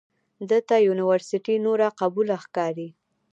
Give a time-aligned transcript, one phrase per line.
[0.49, 2.89] ده ته یونورسټي نوره قبوله ښکاري.